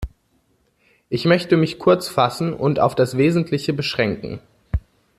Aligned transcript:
Ich 1.09 1.25
möchte 1.25 1.57
mich 1.57 1.77
kurz 1.77 2.07
fassen 2.07 2.53
und 2.55 2.79
auf 2.79 2.95
das 2.95 3.17
Wesentliche 3.19 3.71
beschränken. 3.71 4.39